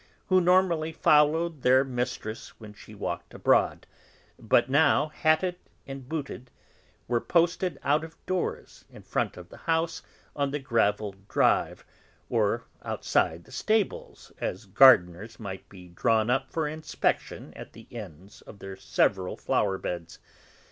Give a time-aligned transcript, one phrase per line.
[0.29, 3.85] who normally followed their mistress when she walked abroad,
[4.39, 6.49] but now, hatted and booted,
[7.07, 10.01] were posted out of doors, in front of the house
[10.35, 11.85] on the gravelled drive,
[12.31, 18.41] or outside the stables, as gardeners might be drawn up for inspection at the ends
[18.41, 20.17] of their several flower beds.